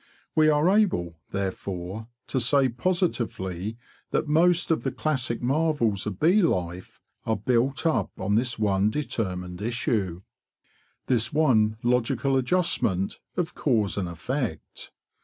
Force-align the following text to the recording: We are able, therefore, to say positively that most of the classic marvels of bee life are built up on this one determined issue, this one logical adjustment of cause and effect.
We 0.33 0.49
are 0.49 0.67
able, 0.67 1.13
therefore, 1.29 2.07
to 2.25 2.39
say 2.39 2.69
positively 2.69 3.77
that 4.09 4.27
most 4.27 4.71
of 4.71 4.81
the 4.81 4.91
classic 4.91 5.43
marvels 5.43 6.07
of 6.07 6.19
bee 6.19 6.41
life 6.41 6.99
are 7.23 7.35
built 7.37 7.85
up 7.85 8.09
on 8.17 8.33
this 8.33 8.57
one 8.57 8.89
determined 8.89 9.61
issue, 9.61 10.23
this 11.05 11.31
one 11.31 11.77
logical 11.83 12.35
adjustment 12.35 13.19
of 13.37 13.53
cause 13.53 13.95
and 13.95 14.09
effect. 14.09 14.91